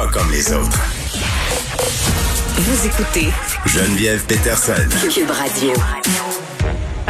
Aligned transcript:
Pas 0.00 0.06
comme 0.06 0.30
les 0.30 0.50
autres. 0.54 0.80
Vous 2.56 2.86
écoutez 2.86 3.28
Geneviève 3.66 4.24
Peterson. 4.24 4.88
Cube 5.12 5.30
Radio. 5.30 5.74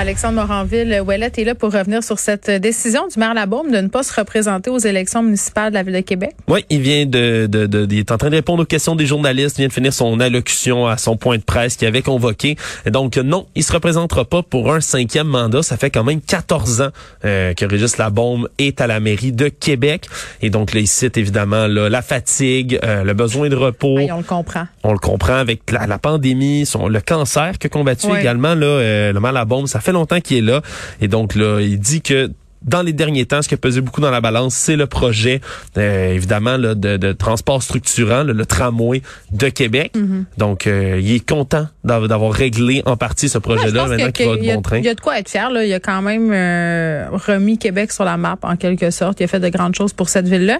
Alexandre 0.01 0.37
Moranville, 0.37 1.03
Ouellet 1.07 1.31
est 1.37 1.45
là 1.45 1.55
pour 1.55 1.75
revenir 1.75 2.03
sur 2.03 2.19
cette 2.19 2.51
décision 2.51 3.07
du 3.09 3.19
maire 3.19 3.35
Labaume 3.35 3.71
de 3.71 3.77
ne 3.83 3.89
pas 3.89 4.03
se 4.03 4.19
représenter 4.19 4.71
aux 4.71 4.79
élections 4.79 5.23
municipales 5.23 5.69
de 5.69 5.75
la 5.75 5.83
Ville 5.83 5.93
de 5.93 6.01
Québec. 6.01 6.35
Oui, 6.49 6.65
il 6.71 6.81
vient 6.81 7.05
de, 7.05 7.47
de, 7.47 7.67
de, 7.67 7.87
il 7.91 7.99
est 7.99 8.11
en 8.11 8.17
train 8.17 8.31
de 8.31 8.37
répondre 8.37 8.63
aux 8.63 8.67
questions 8.67 8.97
des 8.97 9.05
journalistes, 9.05 9.59
il 9.59 9.61
vient 9.61 9.69
de 9.69 9.75
finir 9.75 9.93
son 9.93 10.19
allocution 10.19 10.87
à 10.87 10.97
son 10.97 11.19
point 11.19 11.37
de 11.37 11.43
presse 11.43 11.77
qu'il 11.77 11.87
avait 11.87 12.01
convoqué. 12.01 12.57
Donc 12.87 13.19
non, 13.19 13.47
il 13.55 13.63
se 13.63 13.75
représentera 13.75 14.25
pas 14.25 14.43
pour 14.43 14.73
un 14.73 14.81
cinquième 14.81 15.27
mandat. 15.27 15.63
Ça 15.63 15.77
fait 15.77 15.91
quand 15.91 16.03
même 16.03 16.23
14 16.23 16.81
ans 16.81 16.89
euh, 17.27 17.53
que 17.53 17.67
Régis 17.67 17.99
Labaume 17.99 18.49
est 18.57 18.81
à 18.81 18.87
la 18.87 19.01
mairie 19.01 19.33
de 19.33 19.49
Québec. 19.49 20.09
Et 20.41 20.49
donc 20.49 20.73
là, 20.73 20.81
il 20.81 20.89
cite 20.89 21.19
évidemment 21.19 21.67
là, 21.67 21.91
la 21.91 22.01
fatigue, 22.01 22.81
euh, 22.85 23.05
le 23.05 23.13
besoin 23.13 23.51
de 23.51 23.57
repos. 23.57 23.97
Oui, 23.99 24.11
on 24.11 24.17
le 24.17 24.23
comprend. 24.23 24.67
On 24.83 24.93
le 24.93 24.99
comprend 24.99 25.35
avec 25.35 25.71
la, 25.71 25.87
la 25.87 25.99
pandémie, 25.99 26.65
son, 26.65 26.89
le 26.89 27.03
cancer 27.03 27.59
que 27.59 27.69
combattu 27.69 28.07
également 28.19 28.55
là, 28.55 28.65
euh, 28.65 29.13
le 29.13 29.21
à 29.23 29.45
bombe. 29.45 29.67
Ça 29.67 29.79
fait 29.81 29.90
longtemps 29.93 30.21
qu'il 30.21 30.39
est 30.39 30.43
là. 30.43 30.63
Et 31.01 31.09
donc 31.09 31.35
là, 31.35 31.61
il 31.61 31.79
dit 31.79 32.03
que 32.03 32.31
dans 32.63 32.83
les 32.83 32.93
derniers 32.93 33.25
temps, 33.25 33.41
ce 33.43 33.49
qui 33.49 33.55
a 33.55 33.57
pesé 33.57 33.81
beaucoup 33.81 34.01
dans 34.01 34.11
la 34.11 34.21
balance, 34.21 34.55
c'est 34.55 34.77
le 34.77 34.87
projet, 34.87 35.41
euh, 35.79 36.13
évidemment, 36.13 36.57
là, 36.57 36.75
de, 36.75 36.97
de 36.97 37.13
transport 37.13 37.63
structurant, 37.63 38.23
le, 38.23 38.33
le 38.33 38.47
tramway 38.47 39.03
de 39.33 39.49
Québec. 39.49 39.93
Mm-hmm. 39.97 40.25
Donc, 40.37 40.67
euh, 40.67 41.01
il 41.03 41.13
est 41.13 41.27
content 41.27 41.69
d'avoir 41.85 42.33
réglé 42.33 42.83
en 42.85 42.97
partie 42.97 43.29
ce 43.29 43.39
projet-là, 43.39 43.87
maintenant 43.87 44.11
qu'il 44.11 44.29
va 44.29 44.37
de 44.37 44.55
bon 44.55 44.63
train. 44.63 44.79
Il 44.79 44.85
y 44.85 44.89
a 44.89 44.95
de 44.95 45.01
quoi 45.01 45.19
être 45.19 45.31
fier. 45.31 45.51
Là. 45.51 45.65
Il 45.65 45.73
a 45.73 45.81
quand 45.81 46.03
même 46.03 46.31
euh, 46.33 47.07
remis 47.11 47.59
Québec 47.59 47.93
sur 47.93 48.05
la 48.05 48.17
map, 48.17 48.37
en 48.43 48.57
quelque 48.57 48.91
sorte. 48.91 49.21
Il 49.21 49.25
a 49.25 49.27
fait 49.27 49.41
de 49.41 49.49
grandes 49.49 49.75
choses 49.75 49.93
pour 49.93 50.09
cette 50.09 50.29
ville-là. 50.29 50.59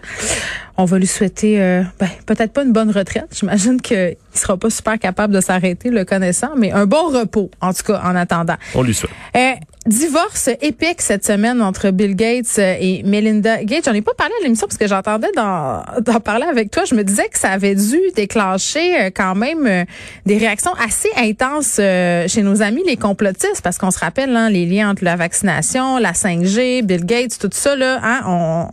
On 0.77 0.87
va 0.87 0.99
lui 0.99 1.07
souhaiter 1.07 1.61
euh, 1.61 1.83
ben, 1.99 2.09
peut-être 2.27 2.53
pas 2.53 2.63
une 2.63 2.73
bonne 2.73 2.91
retraite. 2.91 3.27
J'imagine 3.39 3.81
qu'il 3.83 4.17
sera 4.33 4.57
pas 4.57 4.71
super 4.71 4.99
capable 4.99 5.35
de 5.35 5.41
s'arrêter, 5.41 5.91
le 5.91 6.05
connaissant, 6.05 6.51
mais 6.57 6.73
un 6.73 6.87
bon 6.87 7.09
repos, 7.09 7.51
en 7.61 7.73
tout 7.73 7.83
cas, 7.85 8.01
en 8.03 8.17
attendant. 8.17 8.57
On 8.75 8.83
lui 8.83 8.95
souhaite. 8.95 9.11
Euh, 9.37 9.53
divorce 9.87 10.51
épique 10.61 11.01
cette 11.01 11.25
semaine 11.25 11.63
entre 11.63 11.91
Bill 11.91 12.15
Gates 12.15 12.59
euh, 12.59 12.77
et 12.79 13.03
Melinda 13.03 13.65
Gates. 13.65 13.85
J'en 13.87 13.93
ai 13.93 14.03
pas 14.03 14.15
parlé 14.15 14.33
à 14.41 14.45
l'émission 14.45 14.67
parce 14.67 14.79
que 14.79 14.87
j'entendais 14.87 15.31
d'en 15.35 16.21
parler 16.21 16.47
avec 16.47 16.71
toi. 16.71 16.85
Je 16.85 16.95
me 16.95 17.03
disais 17.03 17.29
que 17.29 17.39
ça 17.39 17.51
avait 17.51 17.75
dû 17.75 17.99
déclencher 18.15 19.01
euh, 19.01 19.11
quand 19.15 19.35
même 19.35 19.87
des 20.27 20.39
réactions 20.39 20.73
assez 20.75 21.10
intenses 21.17 21.77
euh, 21.79 22.27
chez 22.29 22.43
nos 22.43 22.63
amis 22.63 22.83
les 22.87 22.97
complotistes 22.97 23.61
parce 23.63 23.79
qu'on 23.79 23.91
se 23.91 23.99
rappelle 23.99 24.35
hein, 24.37 24.51
les 24.51 24.67
liens 24.67 24.91
entre 24.91 25.05
la 25.05 25.17
vaccination, 25.17 25.99
la 25.99 26.13
5G, 26.13 26.83
Bill 26.83 27.05
Gates, 27.05 27.39
tout 27.39 27.51
ça 27.53 27.77
là. 27.77 28.01
Hein, 28.03 28.21
on, 28.27 28.71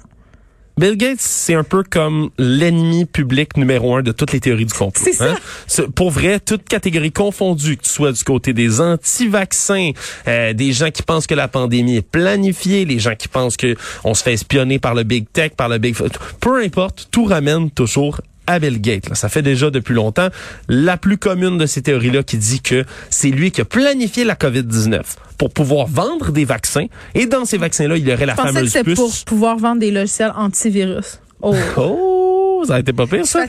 Bill 0.80 0.96
Gates, 0.96 1.18
c'est 1.20 1.56
un 1.56 1.64
peu 1.64 1.82
comme 1.82 2.30
l'ennemi 2.38 3.06
public 3.06 3.58
numéro 3.58 3.96
un 3.96 4.04
de 4.04 4.12
toutes 4.12 4.32
les 4.32 4.40
théories 4.40 4.68
du 4.68 4.74
complot. 4.76 5.04
C'est 5.06 5.14
ça. 5.14 5.36
C'est- 5.66 5.88
Pour 5.88 6.12
vrai, 6.12 6.40
toute 6.40 6.66
catégorie 6.66 7.12
confondue, 7.12 7.78
que 7.78 7.84
tu 7.84 7.90
sois 7.90 8.12
du 8.12 8.24
côté 8.24 8.54
des 8.54 8.80
anti-vaccins, 8.80 9.90
euh, 10.28 10.54
des 10.54 10.74
gens 10.74 10.92
qui 10.92 11.02
pensent 11.02 11.26
que 11.26 11.34
la 11.34 11.48
pandémie 11.48 11.96
est 11.98 12.02
planifiée, 12.08 12.86
les 12.86 13.00
gens 13.00 13.16
qui 13.16 13.28
pensent 13.28 13.58
que 13.58 13.76
on 14.04 14.14
se 14.14 14.22
fait 14.22 14.34
espionner 14.34 14.78
par 14.78 14.94
le 14.94 15.02
big 15.02 15.26
tech, 15.34 15.54
par 15.58 15.68
le 15.68 15.80
big, 15.80 15.96
peu 16.40 16.62
importe, 16.64 17.08
tout 17.10 17.26
ramène 17.26 17.72
toujours 17.72 18.22
à 18.48 18.60
Bill 18.60 18.82
Gates. 18.82 19.10
là. 19.10 19.16
Ça 19.16 19.30
fait 19.30 19.42
déjà 19.42 19.70
depuis 19.70 19.94
longtemps. 19.94 20.30
La 20.68 20.98
plus 20.98 21.18
commune 21.18 21.58
de 21.58 21.66
ces 21.66 21.82
théories-là 21.82 22.24
qui 22.24 22.38
dit 22.38 22.62
que 22.62 22.86
c'est 23.10 23.30
lui 23.30 23.52
qui 23.52 23.62
a 23.62 23.66
planifié 23.66 24.24
la 24.24 24.36
COVID-19 24.36 25.02
pour 25.38 25.52
pouvoir 25.52 25.88
vendre 25.88 26.32
des 26.32 26.46
vaccins. 26.46 26.88
Et 27.14 27.26
dans 27.28 27.46
ces 27.46 27.58
vaccins-là, 27.58 27.98
il 27.98 28.08
y 28.08 28.12
aurait 28.14 28.26
la 28.26 28.34
je 28.34 28.38
pensais 28.38 28.48
que 28.50 28.54
fameuse 28.56 28.72
c'est 28.72 28.84
puce. 28.84 28.96
pour 28.96 29.14
pouvoir 29.26 29.58
vendre 29.58 29.80
des 29.82 29.92
logiciels 29.92 30.34
antivirus. 30.36 31.20
Oh. 31.42 31.54
Oh, 32.60 32.64
ça 32.66 32.74
a 32.74 32.80
été 32.80 32.92
pas 32.92 33.06
pire, 33.06 33.24
ça. 33.28 33.46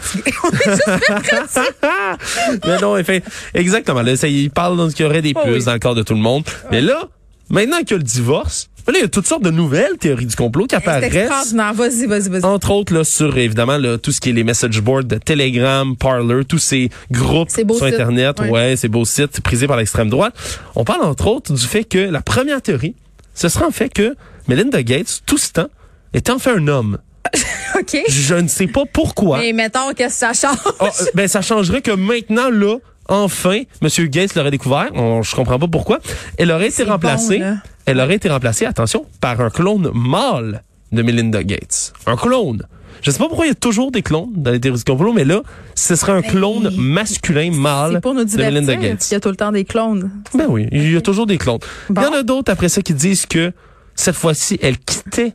Mais 2.67 2.79
non, 2.83 3.03
fait, 3.03 3.25
exactement. 3.55 4.03
Là, 4.03 4.17
ça, 4.17 4.29
il 4.29 4.51
parle 4.51 4.93
qu'il 4.93 5.07
y 5.07 5.09
aurait 5.09 5.23
des 5.23 5.33
Oh 5.35 5.41
puces 5.45 5.55
oui. 5.61 5.65
dans 5.65 5.73
le 5.73 5.79
corps 5.79 5.95
de 5.95 6.03
tout 6.03 6.13
le 6.13 6.21
monde. 6.21 6.45
Mais 6.71 6.83
là, 6.83 7.09
maintenant 7.49 7.79
qu'il 7.79 7.92
y 7.92 7.95
a 7.95 7.97
le 7.97 8.03
divorce, 8.03 8.69
là, 8.93 8.99
il 8.99 9.03
y 9.03 9.05
a 9.05 9.09
toutes 9.09 9.27
sortes 9.27 9.43
de 9.43 9.51
nouvelles 9.51 9.97
théories 9.99 10.27
du 10.27 10.37
complot 10.37 10.67
qui 10.67 10.75
apparaissent. 10.75 11.53
Vas-y, 11.53 12.07
vas-y, 12.07 12.29
vas-y. 12.29 12.45
Entre 12.45 12.71
autres, 12.71 12.95
là, 12.95 13.05
sur, 13.05 13.37
évidemment, 13.37 13.79
là, 13.79 13.99
tout 13.99 14.13
ce 14.13 14.21
qui 14.21 14.31
est 14.31 14.33
les 14.33 14.45
message 14.45 14.81
boards 14.81 15.05
de 15.05 15.17
Telegram, 15.17 15.97
Parler, 15.97 16.45
tous 16.45 16.59
ces 16.59 16.91
groupes 17.11 17.51
sur 17.51 17.65
sites. 17.67 17.83
Internet. 17.83 18.41
Ouais. 18.41 18.51
Ouais, 18.51 18.77
ces 18.77 18.89
beaux 18.89 19.05
sites 19.05 19.41
prisés 19.41 19.67
par 19.67 19.77
l'extrême 19.77 20.09
droite. 20.09 20.35
On 20.75 20.85
parle, 20.85 21.03
entre 21.05 21.27
autres, 21.27 21.53
du 21.53 21.67
fait 21.67 21.85
que 21.85 21.99
la 21.99 22.21
première 22.23 22.63
théorie, 22.63 22.95
ce 23.35 23.49
serait 23.49 23.65
en 23.65 23.71
fait 23.71 23.89
que 23.89 24.15
Melinda 24.49 24.83
Gates, 24.83 25.20
tout 25.27 25.39
ce 25.39 25.53
temps, 25.53 25.69
était 26.15 26.33
en 26.33 26.39
fait 26.39 26.51
un 26.51 26.67
homme. 26.69 26.99
OK. 27.79 27.97
Je 28.09 28.35
ne 28.35 28.49
sais 28.49 28.67
pas 28.67 28.85
pourquoi. 28.91 29.39
Mais 29.39 29.53
mettons, 29.53 29.93
qu'est-ce 29.95 30.20
que 30.20 30.35
ça 30.35 30.49
change? 30.49 30.59
Ah, 30.81 30.87
euh, 30.87 31.05
ben 31.15 31.29
ça 31.29 31.43
changerait 31.43 31.83
que 31.83 31.91
maintenant 31.91 32.49
là, 32.51 32.77
enfin, 33.09 33.63
Monsieur 33.83 34.07
Gates 34.07 34.35
l'aurait 34.35 34.51
découvert. 34.51 34.91
On, 34.95 35.23
je 35.23 35.35
comprends 35.35 35.59
pas 35.59 35.69
pourquoi. 35.69 35.99
Elle 36.39 36.51
aurait 36.51 36.69
été 36.69 36.85
remplacée. 36.85 37.39
bon. 37.39 37.59
Elle 37.91 38.01
aurait 38.01 38.15
été 38.17 38.29
remplacée, 38.29 38.65
attention, 38.67 39.07
par 39.21 39.41
un 39.41 39.51
clone 39.51 39.91
mâle 39.95 40.63
de 40.93 41.03
Melinda 41.03 41.43
Gates. 41.43 41.93
Un 42.07 42.17
clone. 42.17 42.63
Je 43.03 43.11
sais 43.13 43.19
pas 43.19 43.29
pourquoi 43.29 43.47
il 43.47 43.51
y 43.51 43.53
a 43.53 43.55
toujours 43.55 43.93
des 43.93 44.03
clones 44.03 44.31
dans 44.35 44.51
les 44.51 44.59
théories 44.61 44.79
du 44.79 44.85
complot, 44.85 45.13
mais 45.13 45.25
là, 45.25 45.43
ce 45.77 45.95
serait 45.95 46.13
un 46.13 46.23
clone 46.23 46.71
masculin 46.77 47.51
mâle 47.53 47.93
C'est 47.95 48.01
pour 48.01 48.15
nous 48.15 48.25
de 48.25 48.37
Melinda. 48.37 48.75
Gates. 48.75 49.09
Il 49.11 49.15
y 49.15 49.17
a 49.17 49.21
tout 49.21 49.29
le 49.29 49.37
temps 49.37 49.53
des 49.53 49.65
clones. 49.65 50.11
Ben 50.35 50.47
oui, 50.49 50.67
il 50.73 50.91
y 50.93 50.97
a 50.97 51.01
toujours 51.01 51.27
des 51.27 51.39
clones. 51.39 51.61
Bon. 51.91 52.01
Il 52.01 52.05
y 52.05 52.09
en 52.09 52.13
a 52.13 52.23
d'autres 52.25 52.51
après 52.51 52.69
ça 52.69 52.83
qui 52.83 52.95
disent 52.95 53.27
que 53.27 53.53
cette 53.95 54.17
fois-ci, 54.17 54.59
elle 54.63 54.79
quittait 54.79 55.35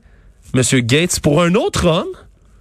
Monsieur 0.54 0.82
Gates 0.82 1.20
pour 1.22 1.42
un 1.42 1.54
autre 1.56 1.86
homme 1.88 2.08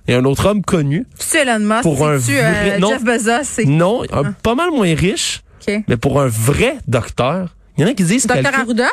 et 0.06 0.14
un 0.14 0.24
autre 0.24 0.46
homme 0.46 0.62
connu. 0.62 1.04
Tu 1.18 1.36
Elon 1.36 1.58
Musk, 1.58 1.82
Pour 1.82 2.06
un 2.06 2.18
tu 2.18 2.32
vrai- 2.34 2.78
non. 2.78 2.90
Jeff 2.90 3.02
Bezos, 3.04 3.42
c'est 3.44 3.64
Non, 3.64 4.02
un- 4.12 4.32
pas 4.32 4.54
mal 4.54 4.70
moins 4.70 4.94
riche. 4.94 5.42
Mais 5.88 5.96
pour 5.96 6.20
un 6.20 6.26
vrai 6.28 6.76
docteur, 6.88 7.54
il 7.76 7.82
y 7.82 7.84
en 7.84 7.88
a 7.88 7.94
qui 7.94 8.04
disent 8.04 8.26
Docteur 8.26 8.52
Arruda? 8.54 8.88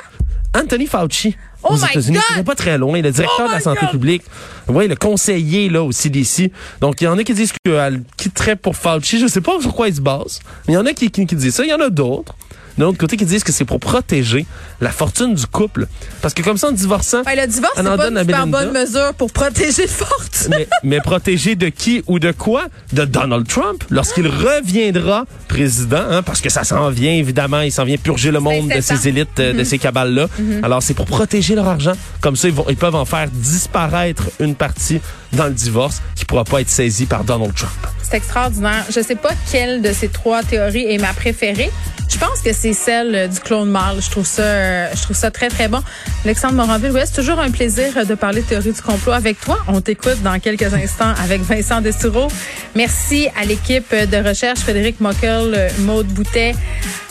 Anthony 0.56 0.88
Fauci 0.88 1.36
Oh 1.62 1.74
aux 1.74 1.78
États-Unis, 1.78 2.20
qui 2.30 2.36
n'est 2.38 2.44
pas 2.44 2.56
très 2.56 2.78
loin, 2.78 3.02
le 3.02 3.12
directeur 3.12 3.46
Oh 3.46 3.48
de 3.48 3.54
la 3.54 3.60
santé 3.60 3.82
God! 3.82 3.92
publique, 3.92 4.24
oui, 4.70 4.88
le 4.88 4.96
conseiller 4.96 5.70
là 5.70 5.84
au 5.84 5.92
CDC. 5.92 6.52
Donc 6.80 7.02
il 7.02 7.04
y 7.04 7.08
en 7.08 7.18
a 7.18 7.24
qui 7.24 7.34
disent 7.34 7.52
qu'elle 7.66 8.02
quitterait 8.16 8.56
pour 8.56 8.78
Fauci, 8.78 9.20
je 9.20 9.28
sais 9.28 9.42
pas 9.42 9.60
sur 9.60 9.76
quoi 9.76 9.90
ils 9.90 9.96
se 9.96 10.02
basent, 10.02 10.40
mais 10.68 10.74
il 10.74 10.76
y 10.76 10.80
en 10.80 10.86
a 10.86 10.94
qui, 10.94 11.12
qui, 11.12 11.26
qui 11.26 11.36
disent 11.36 11.56
ça, 11.56 11.64
il 11.66 11.70
y 11.70 11.74
en 11.74 11.82
a 11.82 11.90
d'autres. 11.90 12.34
D'un 12.79 12.85
autre 12.88 12.97
côté, 12.97 13.17
qui 13.17 13.25
disent 13.25 13.44
que 13.44 13.51
c'est 13.51 13.66
pour 13.66 13.79
protéger 13.81 14.45
la 14.79 14.90
fortune 14.90 15.34
du 15.34 15.45
couple. 15.45 15.85
Parce 16.22 16.34
que 16.34 16.41
comme 16.41 16.57
ça, 16.57 16.69
en 16.69 16.72
divorçant, 16.72 17.23
Ben, 17.25 17.35
le 17.38 17.45
divorce, 17.45 17.73
c'est 17.75 17.81
Elle 17.81 17.88
en 17.90 17.97
pas 17.97 18.06
donne 18.06 18.17
une 18.17 18.23
super 18.23 18.47
bonne 18.47 18.72
mesure 18.72 19.13
pour 19.16 19.31
protéger 19.31 19.81
le 19.81 19.88
fortune. 19.90 20.47
mais, 20.50 20.67
mais 20.84 21.01
protéger 21.01 21.56
de 21.56 21.68
qui 21.68 22.01
ou 22.07 22.19
de 22.19 22.31
quoi? 22.31 22.68
De 22.94 23.03
Donald 23.03 23.45
Trump, 23.47 23.84
lorsqu'il 23.89 24.28
reviendra 24.28 25.25
président, 25.50 26.06
hein, 26.09 26.23
parce 26.23 26.39
que 26.39 26.50
ça 26.50 26.63
s'en 26.63 26.89
vient, 26.89 27.12
évidemment, 27.12 27.59
il 27.62 27.72
s'en 27.72 27.84
vient 27.84 27.97
purger 27.97 28.31
le 28.31 28.39
monde 28.39 28.69
de 28.69 28.73
incessant. 28.78 28.95
ces 28.95 29.09
élites, 29.09 29.39
euh, 29.39 29.51
de 29.51 29.63
ces 29.66 29.78
cabales-là. 29.78 30.28
Alors, 30.63 30.81
c'est 30.81 30.94
pour 30.94 31.06
protéger 31.06 31.56
leur 31.56 31.68
argent. 31.68 31.94
Comme 32.22 32.38
ça, 32.38 32.47
ils, 32.47 32.53
vont, 32.53 32.66
ils 32.69 32.78
peuvent 32.78 32.95
en 32.95 33.03
faire 33.06 33.28
disparaître 33.29 34.23
une 34.39 34.56
partie 34.56 35.01
dans 35.34 35.47
le 35.47 35.53
divorce 35.53 36.01
qui 36.16 36.23
pourra 36.23 36.45
pas 36.45 36.62
être 36.62 36.69
saisie 36.69 37.06
par 37.07 37.25
Donald 37.25 37.53
Trump. 37.53 37.73
C'est 38.09 38.18
extraordinaire. 38.18 38.86
Je 38.90 39.02
sais 39.02 39.16
pas 39.16 39.31
quelle 39.52 39.81
de 39.81 39.94
ces 39.94 40.08
trois 40.08 40.42
théories 40.44 40.92
est 40.92 40.97
ma 40.97 41.14
préférée. 41.14 41.70
Je 42.09 42.18
pense 42.18 42.42
que 42.42 42.52
c'est 42.53 42.74
celle 42.74 43.16
euh, 43.16 43.28
du 43.28 43.40
clone 43.40 43.70
mâle. 43.70 43.97
Je 44.02 44.09
trouve 44.09 44.25
ça, 44.25 44.42
euh, 44.42 44.90
je 44.96 45.02
trouve 45.03 45.16
ça 45.16 45.30
très, 45.30 45.47
très 45.47 45.68
bon. 45.68 45.81
Alexandre 46.25 46.56
Moranville, 46.56 46.92
ouais, 46.92 47.06
c'est 47.06 47.14
toujours 47.14 47.40
un 47.40 47.52
plaisir 47.52 47.96
euh, 47.98 48.03
de 48.03 48.16
parler 48.16 48.42
de 48.42 48.48
théorie 48.48 48.72
du 48.72 48.81
complot 48.81 49.14
avec 49.14 49.40
toi. 49.40 49.59
On 49.68 49.80
t'écoute 49.80 50.22
dans 50.24 50.40
quelques 50.40 50.74
instants 50.74 51.14
avec 51.24 51.42
Vincent 51.42 51.81
Dessureau. 51.81 52.28
Merci 52.75 53.30
à 53.40 53.46
l'équipe 53.46 53.94
de 53.94 54.28
recherche, 54.28 54.59
Frédéric 54.59 55.00
Mockel, 55.00 55.69
Maude 55.80 56.08
Boutet, 56.08 56.56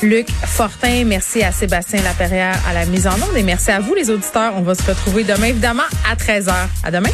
Luc 0.03 0.28
Fortin. 0.44 1.04
Merci 1.04 1.42
à 1.42 1.53
Sébastien 1.53 2.03
Laperrière 2.03 2.58
à 2.69 2.75
la 2.75 2.84
mise 2.87 3.06
en 3.06 3.14
onde 3.14 3.37
et 3.37 3.44
merci 3.44 3.70
à 3.70 3.78
vous, 3.78 3.94
les 3.94 4.10
auditeurs. 4.10 4.54
On 4.56 4.62
va 4.62 4.75
se 4.75 4.82
retrouver 4.82 5.22
demain, 5.22 5.47
évidemment, 5.47 5.84
à 6.10 6.16
13h. 6.16 6.53
À 6.82 6.91
demain. 6.91 7.10